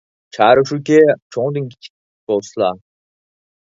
چارە 0.37 0.63
شۇكى، 0.71 0.97
چوڭدىن 1.37 1.71
كىچىك 1.77 1.95
بولسىلا. 2.33 2.77